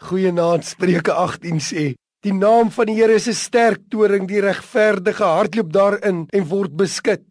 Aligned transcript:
Goeienaand 0.00 0.64
Spreuke 0.64 1.12
18 1.12 1.60
sê: 1.60 1.82
Die 2.24 2.32
naam 2.32 2.70
van 2.72 2.88
die 2.88 2.96
Here 2.96 3.14
is 3.14 3.28
'n 3.28 3.36
sterk 3.36 3.82
toring, 3.90 4.26
die 4.26 4.40
regverdige 4.40 5.24
hardloop 5.24 5.72
daarin 5.72 6.26
en 6.32 6.48
word 6.48 6.72
beskud. 6.76 7.26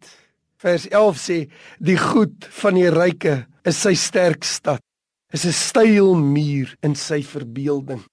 Vers 0.56 0.86
11 0.88 1.18
sê: 1.18 1.38
Die 1.80 1.98
goed 1.98 2.46
van 2.62 2.74
die 2.74 2.90
ryke 2.90 3.46
is 3.64 3.82
sy 3.82 3.94
sterk 3.94 4.44
stad, 4.44 4.80
is 5.32 5.44
'n 5.46 5.52
styl 5.52 6.14
muur 6.14 6.76
in 6.82 6.94
sy 6.94 7.22
verbeelding. 7.22 8.04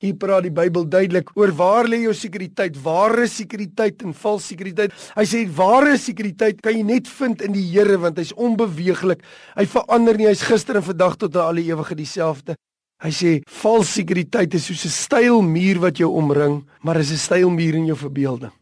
Hier 0.00 0.14
praat 0.14 0.44
die 0.44 0.50
Bybel 0.50 0.88
duidelik 0.88 1.36
oor 1.36 1.52
waar 1.52 1.84
lê 1.84 2.00
jou 2.00 2.14
sekuriteit, 2.14 2.82
ware 2.82 3.28
sekuriteit 3.28 4.02
en 4.02 4.14
vals 4.14 4.46
sekuriteit. 4.46 4.92
Hy 5.14 5.24
sê 5.24 5.44
ware 5.46 5.98
sekuriteit 5.98 6.62
kan 6.62 6.72
jy 6.72 6.82
net 6.82 7.08
vind 7.08 7.42
in 7.42 7.52
die 7.52 7.68
Here 7.68 7.98
want 7.98 8.16
hy's 8.16 8.32
onbeweeglik. 8.32 9.20
Hy 9.56 9.66
verander 9.66 10.16
nie, 10.16 10.26
hy's 10.26 10.40
gister 10.40 10.76
en 10.76 10.82
vandag 10.82 11.18
tot 11.18 11.36
aan 11.36 11.52
alle 11.52 11.68
ewigheid 11.68 11.98
dieselfde. 11.98 12.56
Hy 13.00 13.10
sê 13.16 13.30
vals 13.62 13.94
sekuriteit 13.96 14.54
is 14.54 14.66
soos 14.68 14.84
'n 14.84 14.92
styl 14.92 15.42
muur 15.42 15.78
wat 15.80 15.96
jou 15.96 16.10
omring, 16.12 16.64
maar 16.82 17.00
is 17.00 17.12
'n 17.12 17.16
styl 17.16 17.50
muur 17.50 17.74
in 17.74 17.86
jou 17.86 17.96
verbeelding. 17.96 18.52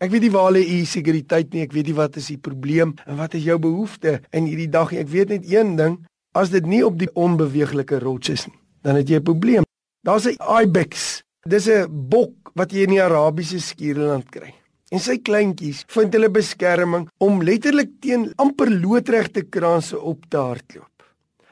Ek 0.00 0.10
weet 0.10 0.22
nie 0.22 0.30
waar 0.30 0.52
lê 0.52 0.62
u 0.62 0.84
sekuriteit 0.84 1.52
nie, 1.52 1.62
ek 1.62 1.72
weet 1.72 1.86
nie 1.86 1.94
wat 1.94 2.16
is 2.16 2.26
die 2.26 2.38
probleem 2.38 2.94
en 3.06 3.16
wat 3.16 3.34
is 3.34 3.44
jou 3.44 3.58
behoefte 3.58 4.20
in 4.32 4.46
hierdie 4.46 4.70
dag 4.70 4.90
nie. 4.90 5.00
Ek 5.00 5.08
weet 5.08 5.28
net 5.28 5.44
een 5.50 5.76
ding, 5.76 5.98
as 6.34 6.50
dit 6.50 6.66
nie 6.66 6.84
op 6.86 6.98
die 6.98 7.10
onbeweeglike 7.14 7.98
rots 7.98 8.28
is 8.28 8.46
nie, 8.46 8.58
dan 8.82 8.96
het 8.96 9.08
jy 9.08 9.16
'n 9.16 9.22
probleem. 9.22 9.64
Daar's 10.04 10.26
'n 10.26 10.36
ibex. 10.62 11.22
Dis 11.46 11.68
'n 11.68 11.86
bok 11.88 12.52
wat 12.54 12.72
jy 12.72 12.82
in 12.82 12.90
die 12.90 13.02
Arabiese 13.02 13.60
skiereiland 13.60 14.30
kry. 14.30 14.54
En 14.90 14.98
sy 14.98 15.18
kleintjies 15.18 15.84
vind 15.86 16.12
hulle 16.12 16.30
beskerming 16.30 17.08
om 17.18 17.42
letterlik 17.42 18.00
teen 18.00 18.32
amper 18.36 18.70
loodregte 18.70 19.42
kraanse 19.42 20.00
op 20.00 20.24
te 20.28 20.36
hardloop. 20.36 20.97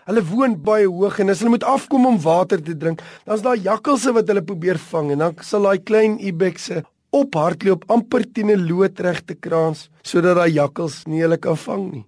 Hulle 0.07 0.23
woon 0.23 0.53
baie 0.63 0.87
hoog 0.87 1.17
en 1.19 1.33
as 1.33 1.41
hulle 1.43 1.51
moet 1.57 1.65
afkom 1.67 2.05
om 2.07 2.19
water 2.23 2.61
te 2.63 2.77
drink, 2.79 3.01
dan's 3.27 3.43
daar 3.43 3.59
jakkalse 3.59 4.13
wat 4.15 4.29
hulle 4.31 4.45
probeer 4.47 4.79
vang 4.79 5.11
en 5.15 5.25
dan 5.25 5.41
sal 5.43 5.67
daai 5.67 5.83
klein 5.83 6.15
ibexe 6.23 6.85
op 7.17 7.35
hardloop 7.35 7.89
amper 7.91 8.23
teen 8.33 8.53
'n 8.55 8.67
loodregte 8.69 9.35
kraans 9.35 9.89
sodat 10.03 10.37
daai 10.39 10.53
jakkals 10.55 11.07
nie 11.07 11.23
hulle 11.25 11.39
kan 11.39 11.57
vang 11.57 11.85
nie. 11.93 12.05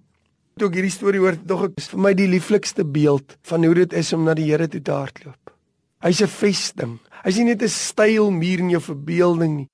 Toe 0.57 0.69
ek 0.69 0.75
hierdie 0.75 0.91
storie 0.91 1.19
hoor, 1.19 1.35
dog 1.35 1.63
ek 1.63 1.81
vir 1.91 1.99
my 1.99 2.13
die 2.13 2.27
lieflikste 2.27 2.83
beeld 2.83 3.37
van 3.43 3.63
hoe 3.63 3.73
dit 3.75 3.93
is 3.93 4.13
om 4.13 4.23
na 4.23 4.33
die 4.33 4.47
Here 4.51 4.67
toe 4.67 4.81
te 4.81 4.91
hardloop. 4.91 5.51
Hy's 6.01 6.21
'n 6.21 6.27
vesting. 6.27 6.99
Hy's 7.23 7.37
nie 7.37 7.45
net 7.45 7.63
'n 7.63 7.67
styl 7.67 8.31
muur 8.31 8.59
in 8.59 8.69
jou 8.69 8.81
verbeelding 8.81 9.55
nie. 9.57 9.67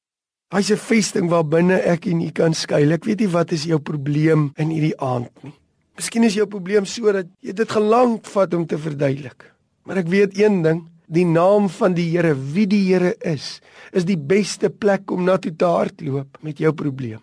Hy's 0.51 0.71
'n 0.71 0.77
vesting 0.77 1.29
waar 1.29 1.43
binne 1.43 1.77
ek 1.77 2.07
en 2.07 2.21
u 2.21 2.31
kan 2.31 2.53
skuil. 2.53 2.91
Ek 2.91 3.05
weet 3.05 3.19
nie 3.19 3.33
wat 3.33 3.51
is 3.51 3.65
jou 3.65 3.79
probleem 3.79 4.51
in 4.57 4.69
hierdie 4.69 4.97
aand 4.97 5.43
nie. 5.43 5.53
Miskien 5.95 6.25
is 6.27 6.35
jou 6.35 6.47
probleem 6.51 6.87
sodat 6.89 7.29
jy 7.39 7.53
dit 7.55 7.71
gelank 7.71 8.27
vat 8.33 8.53
om 8.57 8.65
te 8.67 8.79
verduidelik. 8.79 9.47
Maar 9.87 10.01
ek 10.01 10.09
weet 10.11 10.35
een 10.35 10.59
ding, 10.65 10.81
die 11.07 11.25
naam 11.27 11.69
van 11.71 11.93
die 11.95 12.09
Here, 12.09 12.33
wie 12.35 12.65
die 12.67 12.81
Here 12.89 13.13
is, 13.23 13.59
is 13.95 14.07
die 14.07 14.17
beste 14.17 14.69
plek 14.69 15.11
om 15.13 15.23
na 15.23 15.37
toe 15.39 15.53
te 15.55 15.69
hardloop 15.69 16.41
met 16.43 16.59
jou 16.59 16.73
probleem. 16.75 17.21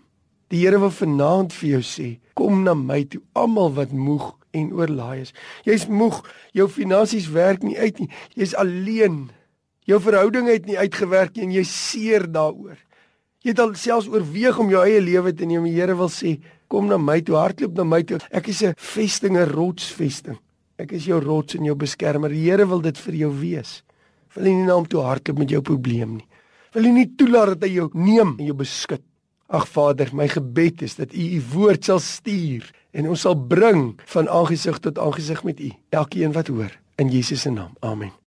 Die 0.53 0.63
Here 0.63 0.81
wil 0.81 0.93
vanaand 0.95 1.53
vir 1.57 1.69
jou 1.75 1.83
sê, 1.85 2.09
kom 2.39 2.63
na 2.65 2.75
my 2.79 3.03
toe, 3.11 3.21
almal 3.37 3.75
wat 3.77 3.93
moeg 3.93 4.31
en 4.57 4.73
oorlaai 4.77 5.25
is. 5.25 5.35
Jy's 5.69 5.87
moeg, 5.89 6.23
jou 6.57 6.69
finansies 6.69 7.29
werk 7.33 7.65
nie 7.65 7.77
uit 7.77 8.01
nie. 8.01 8.09
Jy's 8.37 8.57
alleen. 8.61 9.27
Jou 9.89 9.99
verhouding 10.01 10.49
het 10.49 10.69
nie 10.69 10.79
uitgewerk 10.79 11.37
nie 11.37 11.49
en 11.49 11.55
jy 11.57 11.65
seer 11.69 12.29
daaroor. 12.31 12.77
Jy 13.43 13.53
het 13.53 13.63
al 13.65 13.73
selfs 13.77 14.09
oorweeg 14.13 14.61
om 14.63 14.71
jou 14.71 14.85
eie 14.85 15.01
lewe 15.03 15.33
te 15.35 15.49
neem. 15.49 15.65
Die 15.67 15.75
Here 15.81 15.97
wil 15.99 16.13
sê, 16.13 16.37
kom 16.73 16.89
na 16.89 16.99
my 17.01 17.21
toe, 17.21 17.37
hardloop 17.37 17.77
na 17.77 17.85
my 17.85 18.03
toe. 18.09 18.21
Ek 18.33 18.49
is 18.49 18.63
'n 18.63 18.75
vesting, 18.77 19.37
'n 19.37 19.53
rotsvesting. 19.53 20.39
Ek 20.79 20.93
is 20.93 21.05
jou 21.05 21.21
rots 21.21 21.55
en 21.55 21.65
jou 21.65 21.75
beskermer. 21.75 22.31
Die 22.31 22.51
Here 22.51 22.67
wil 22.67 22.81
dit 22.81 22.99
vir 22.99 23.15
jou 23.15 23.31
wees. 23.41 23.83
Wil 24.35 24.45
nie 24.45 24.65
na 24.65 24.75
hom 24.75 24.87
toe 24.87 25.03
hardloop 25.03 25.39
met 25.39 25.51
jou 25.51 25.61
probleem 25.61 26.17
nie. 26.17 26.27
Wil 26.73 26.93
nie 26.93 27.13
toelaat 27.17 27.61
dat 27.61 27.69
hy 27.69 27.75
jou 27.75 27.91
neem 27.93 28.37
en 28.39 28.47
jou 28.47 28.57
beskud. 28.57 29.03
Ag 29.49 29.69
Vader, 29.69 30.09
my 30.15 30.29
gebed 30.29 30.83
is 30.83 30.97
dat 30.97 31.13
U 31.13 31.21
U 31.37 31.43
woord 31.53 31.85
sal 31.85 32.01
stuur 32.01 32.71
en 32.93 33.09
ons 33.09 33.21
sal 33.21 33.37
bring 33.37 34.01
van 34.15 34.29
aangesig 34.29 34.79
tot 34.81 34.99
aangesig 34.99 35.45
met 35.45 35.61
U. 35.61 35.71
Elkeen 35.91 36.33
wat 36.33 36.49
hoor 36.49 36.73
in 36.97 37.09
Jesus 37.09 37.41
se 37.41 37.51
naam. 37.51 37.77
Amen. 37.81 38.23